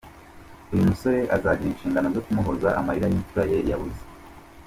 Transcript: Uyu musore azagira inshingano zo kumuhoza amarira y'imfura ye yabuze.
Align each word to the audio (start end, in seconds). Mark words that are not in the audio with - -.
Uyu 0.71 0.87
musore 0.89 1.19
azagira 1.35 1.69
inshingano 1.71 2.07
zo 2.15 2.23
kumuhoza 2.25 2.69
amarira 2.79 3.07
y'imfura 3.09 3.43
ye 3.51 3.57
yabuze. 3.69 4.01